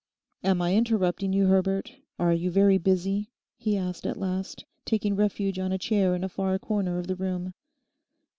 [0.43, 5.59] 'Am I interrupting you, Herbert; are you very busy?' he asked at last, taking refuge
[5.59, 7.53] on a chair in a far corner of the room.